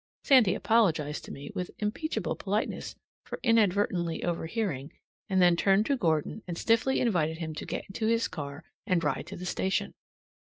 Sandy 0.23 0.55
apologized 0.55 1.25
to 1.25 1.31
me 1.31 1.51
with 1.53 1.69
unimpeachable 1.79 2.35
politeness 2.35 2.95
for 3.23 3.39
inadvertently 3.43 4.25
overhearing, 4.25 4.91
and 5.29 5.39
then 5.43 5.55
turned 5.55 5.85
to 5.85 5.95
Gordon 5.95 6.41
and 6.47 6.57
stiffly 6.57 6.99
invited 6.99 7.37
him 7.37 7.53
to 7.53 7.67
get 7.67 7.85
into 7.85 8.07
his 8.07 8.27
car 8.27 8.63
and 8.87 9.03
ride 9.03 9.27
to 9.27 9.37
the 9.37 9.45
station. 9.45 9.93